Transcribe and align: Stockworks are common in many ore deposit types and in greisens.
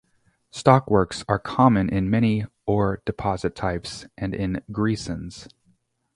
Stockworks 0.51 1.23
are 1.29 1.37
common 1.37 1.87
in 1.87 2.09
many 2.09 2.47
ore 2.65 3.03
deposit 3.05 3.53
types 3.53 4.07
and 4.17 4.33
in 4.33 4.63
greisens. 4.71 5.47